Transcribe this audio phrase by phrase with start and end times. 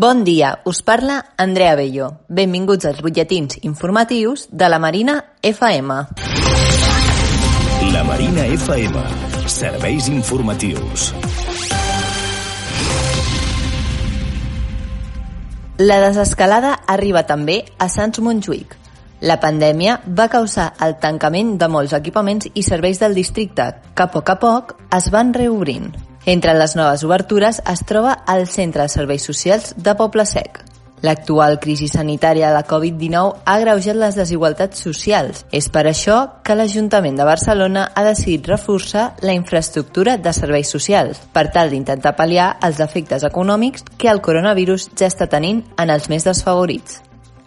[0.00, 2.24] Bon dia, us parla Andrea Bello.
[2.26, 5.92] Benvinguts als butlletins informatius de la Marina FM.
[7.92, 9.02] La Marina FM.
[9.44, 11.12] Serveis informatius.
[15.76, 18.72] La desescalada arriba també a Sants Montjuïc.
[19.20, 24.08] La pandèmia va causar el tancament de molts equipaments i serveis del districte, que a
[24.08, 25.92] poc a poc es van reobrint.
[26.26, 30.60] Entre les noves obertures es troba el Centre de Serveis Socials de Poble Sec.
[31.00, 35.46] L'actual crisi sanitària de la Covid-19 ha agreujat les desigualtats socials.
[35.50, 41.24] És per això que l'Ajuntament de Barcelona ha decidit reforçar la infraestructura de serveis socials
[41.32, 46.12] per tal d'intentar pal·liar els efectes econòmics que el coronavirus ja està tenint en els
[46.12, 47.00] més desfavorits.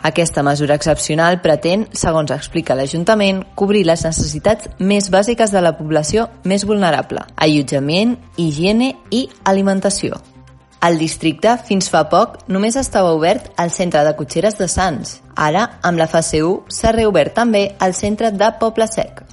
[0.04, 6.28] Aquesta mesura excepcional pretén, segons explica l'Ajuntament, cobrir les necessitats més bàsiques de la població
[6.44, 10.20] més vulnerable, allotjament, higiene i alimentació.
[10.84, 15.22] Al districte, fins fa poc, només estava obert el centre de cotxeres de Sants.
[15.40, 19.24] Ara, amb la fase 1, s'ha reobert també el centre de Poble Sec.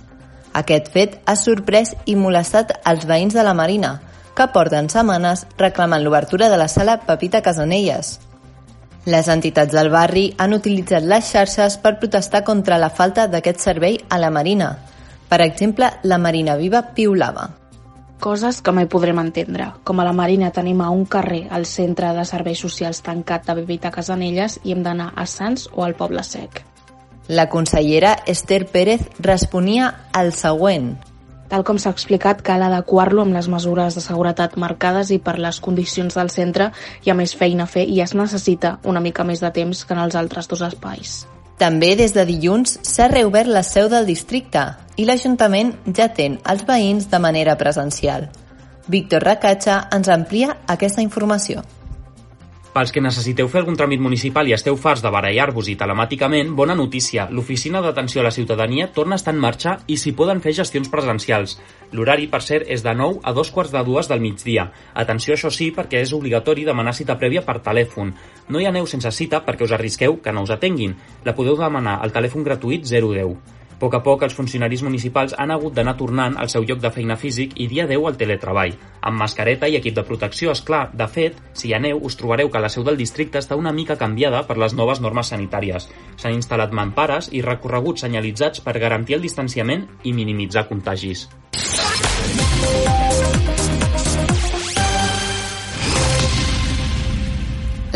[0.55, 3.97] Aquest fet ha sorprès i molestat els veïns de la Marina,
[4.39, 8.21] que porten setmanes reclamant l'obertura de la sala Pepita Casanelles.
[9.07, 13.97] Les entitats del barri han utilitzat les xarxes per protestar contra la falta d'aquest servei
[14.11, 14.75] a la Marina.
[15.31, 17.49] Per exemple, la Marina Viva piulava.
[18.21, 19.71] Coses que mai podrem entendre.
[19.85, 23.55] Com a la Marina tenim a un carrer el centre de serveis socials tancat de
[23.63, 26.61] Bebita Casanelles i hem d'anar a Sants o al Poble Sec.
[27.29, 30.99] La consellera Esther Pérez responia al següent.
[31.51, 35.59] Tal com s'ha explicat, cal adequar-lo amb les mesures de seguretat marcades i per les
[35.59, 36.69] condicions del centre
[37.03, 39.97] hi ha més feina a fer i es necessita una mica més de temps que
[39.97, 41.25] en els altres dos espais.
[41.59, 44.63] També des de dilluns s'ha reobert la seu del districte
[44.97, 48.31] i l'Ajuntament ja atén els veïns de manera presencial.
[48.87, 51.67] Víctor Racatxa ens amplia aquesta informació.
[52.71, 56.77] Pels que necessiteu fer algun tràmit municipal i esteu farts de barallar-vos i telemàticament, bona
[56.79, 57.25] notícia.
[57.35, 60.93] L'Oficina d'Atenció a la Ciutadania torna a estar en marxa i s'hi poden fer gestions
[60.93, 61.57] presencials.
[61.91, 64.69] L'horari, per cert, és de 9 a dos quarts de dues del migdia.
[64.95, 68.15] Atenció, això sí, perquè és obligatori demanar cita prèvia per telèfon.
[68.49, 70.95] No hi aneu sense cita perquè us arrisqueu que no us atenguin.
[71.27, 73.60] La podeu demanar al telèfon gratuït 010.
[73.81, 77.15] Poc a poc, els funcionaris municipals han hagut d'anar tornant al seu lloc de feina
[77.17, 78.75] físic i dia 10 al teletreball,
[79.09, 80.83] amb mascareta i equip de protecció, és clar.
[80.93, 83.97] De fet, si hi aneu, us trobareu que la seu del districte està una mica
[83.97, 85.89] canviada per les noves normes sanitàries.
[86.21, 91.31] S'han instal·lat mampares i recorreguts senyalitzats per garantir el distanciament i minimitzar contagis.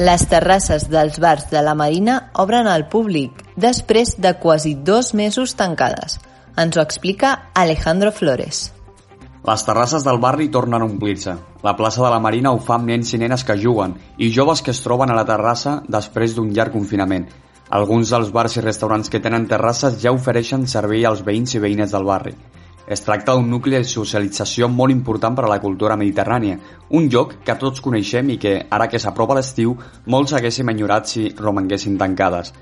[0.00, 5.54] Les terrasses dels bars de la Marina obren al públic després de quasi dos mesos
[5.54, 6.18] tancades.
[6.56, 8.72] Ens ho explica Alejandro Flores.
[9.44, 11.34] Les terrasses del barri tornen a omplir-se.
[11.62, 14.62] La plaça de la Marina ho fa amb nens i nenes que juguen i joves
[14.62, 17.26] que es troben a la terrassa després d'un llarg confinament.
[17.68, 21.92] Alguns dels bars i restaurants que tenen terrasses ja ofereixen servei als veïns i veïnes
[21.92, 22.34] del barri.
[22.86, 26.58] Es tracta d'un nucli de socialització molt important per a la cultura mediterrània,
[26.90, 29.72] un lloc que tots coneixem i que, ara que s'apropa l'estiu,
[30.06, 32.52] molts haguéssim enyorat si romanguessin tancades.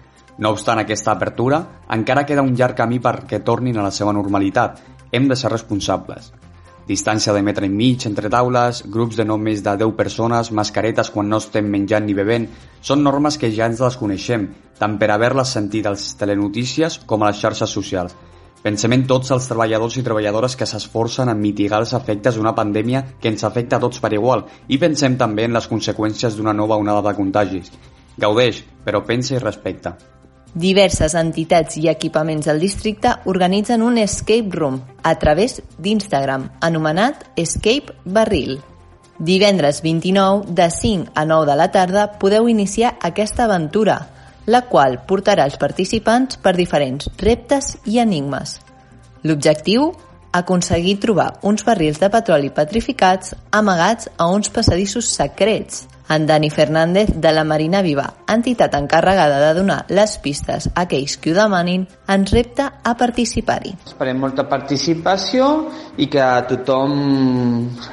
[0.42, 1.58] No obstant aquesta apertura,
[1.94, 4.80] encara queda un llarg camí perquè tornin a la seva normalitat.
[5.14, 6.32] Hem de ser responsables.
[6.88, 11.12] Distància de metre i mig entre taules, grups de no més de 10 persones, mascaretes
[11.14, 12.48] quan no estem menjant ni bevent,
[12.80, 14.48] són normes que ja ens les coneixem,
[14.80, 18.16] tant per haver-les sentit als telenotícies com a les xarxes socials.
[18.64, 23.04] Pensem en tots els treballadors i treballadores que s'esforcen en mitigar els efectes d'una pandèmia
[23.20, 26.80] que ens afecta a tots per igual i pensem també en les conseqüències d'una nova
[26.82, 27.70] onada de contagis.
[28.18, 29.94] Gaudeix, però pensa i respecta.
[30.54, 37.96] Diverses entitats i equipaments del districte organitzen un escape room a través d'Instagram, anomenat Escape
[38.04, 38.58] Barril.
[39.18, 44.00] Divendres 29, de 5 a 9 de la tarda, podeu iniciar aquesta aventura–
[44.46, 48.58] la qual portarà els participants per diferents reptes i enigmes.
[49.22, 49.92] L'objectiu?
[50.32, 57.10] Aconseguir trobar uns barrils de petroli petrificats amagats a uns passadissos secrets en Dani Fernández
[57.14, 61.86] de la Marina Viva, entitat encarregada de donar les pistes a aquells que ho demanin,
[62.08, 63.74] ens repta a participar-hi.
[63.86, 65.48] Esperem molta participació
[65.96, 66.94] i que tothom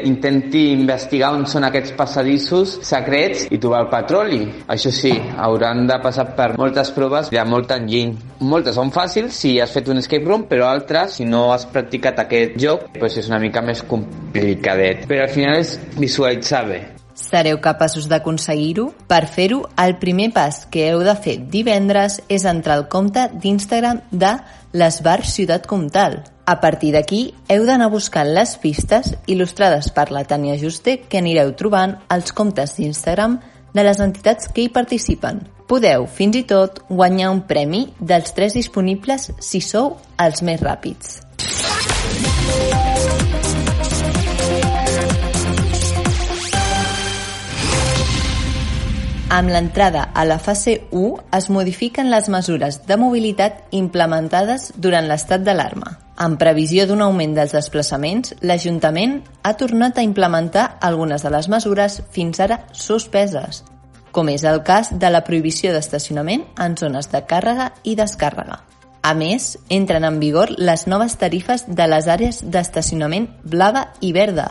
[0.07, 4.42] intenti investigar on són aquests passadissos secrets i trobar el petroli.
[4.68, 8.16] Això sí, hauran de passar per moltes proves de molt enginy.
[8.39, 12.24] Moltes són fàcils si has fet un escape room, però altres, si no has practicat
[12.25, 15.06] aquest joc, doncs és una mica més complicadet.
[15.10, 16.99] Però al final és visualitzar bé.
[17.19, 18.88] Sereu capaços d'aconseguir-ho?
[19.12, 24.00] Per fer-ho, el primer pas que heu de fer divendres és entrar al compte d'Instagram
[24.12, 24.31] de
[24.71, 26.21] l'Esbar Ciutat Comtal.
[26.48, 31.51] A partir d'aquí, heu d'anar buscant les pistes il·lustrades per la Tània Juste que anireu
[31.60, 33.38] trobant als comptes d'Instagram
[33.75, 35.44] de les entitats que hi participen.
[35.69, 41.19] Podeu, fins i tot, guanyar un premi dels tres disponibles si sou els més ràpids.
[49.39, 55.45] Amb l'entrada a la fase 1 es modifiquen les mesures de mobilitat implementades durant l'estat
[55.45, 55.94] d'alarma.
[56.19, 59.13] En previsió d'un augment dels desplaçaments, l'Ajuntament
[59.47, 63.62] ha tornat a implementar algunes de les mesures fins ara suspeses,
[64.12, 68.57] com és el cas de la prohibició d'estacionament en zones de càrrega i descàrrega.
[69.07, 74.50] A més, entren en vigor les noves tarifes de les àrees d'estacionament blava i verda,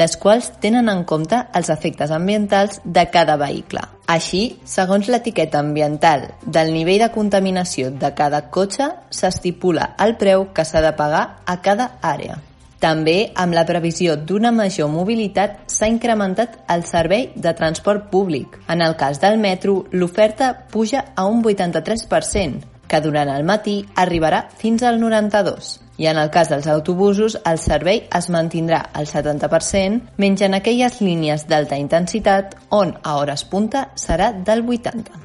[0.00, 3.84] les quals tenen en compte els efectes ambientals de cada vehicle.
[4.06, 10.64] Així, segons l'etiqueta ambiental del nivell de contaminació de cada cotxe, s'estipula el preu que
[10.68, 12.36] s'ha de pagar a cada àrea.
[12.84, 18.58] També, amb la previsió d'una major mobilitat, s'ha incrementat el servei de transport públic.
[18.68, 24.44] En el cas del metro, l'oferta puja a un 83%, que durant el matí arribarà
[24.60, 30.14] fins al 92% i en el cas dels autobusos el servei es mantindrà al 70%,
[30.18, 35.22] menys en aquelles línies d'alta intensitat on a hores punta serà del 80%.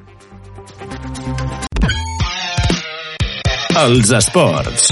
[3.81, 4.91] Els esports.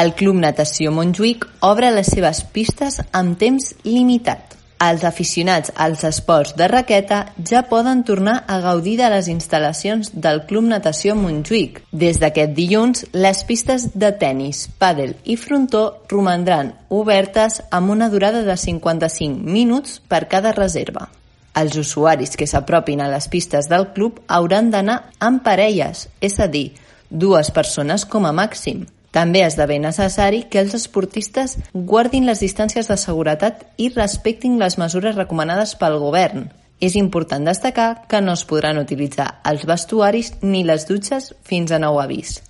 [0.00, 4.53] El Club Natació Montjuïc obre les seves pistes amb temps limitat
[4.84, 7.20] els aficionats als esports de raqueta
[7.50, 11.80] ja poden tornar a gaudir de les instal·lacions del Club Natació Montjuïc.
[11.92, 18.42] Des d'aquest dilluns, les pistes de tennis, pàdel i frontó romandran obertes amb una durada
[18.44, 21.08] de 55 minuts per cada reserva.
[21.54, 26.48] Els usuaris que s'apropin a les pistes del club hauran d'anar en parelles, és a
[26.50, 26.72] dir,
[27.10, 28.84] dues persones com a màxim.
[29.14, 35.14] També esdevé necessari que els esportistes guardin les distàncies de seguretat i respectin les mesures
[35.14, 36.48] recomanades pel govern.
[36.82, 41.78] És important destacar que no es podran utilitzar els vestuaris ni les dutxes fins a
[41.78, 42.40] nou avís.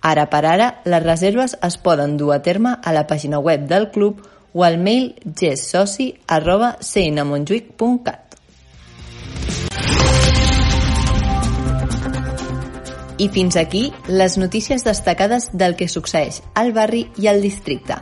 [0.00, 3.90] Ara per ara, les reserves es poden dur a terme a la pàgina web del
[3.92, 4.24] club
[4.54, 6.14] o al mail gessoci
[13.18, 17.98] I fins aquí les notícies destacades del que succeeix al barri i al districte.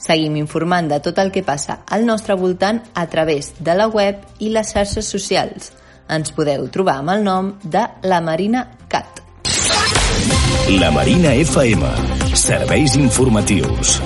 [0.00, 4.24] Seguim informant de tot el que passa al nostre voltant a través de la web
[4.38, 5.72] i les xarxes socials.
[6.08, 9.22] Ens podeu trobar amb el nom de La Marina Cat.
[10.80, 11.94] La Marina FM.
[12.36, 14.00] Serveis informatius.